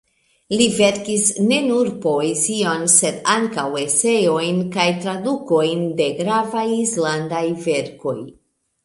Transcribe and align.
Li 0.59 0.67
verkis 0.75 1.25
ne 1.49 1.57
nur 1.65 1.89
poezion 2.05 2.85
sed 2.93 3.19
ankaŭ 3.33 3.65
eseojn 3.81 4.63
kaj 4.77 4.87
tradukojn 5.05 5.85
de 6.01 6.09
gravaj 6.23 6.65
islandaj 6.79 7.43
verkoj. 7.69 8.17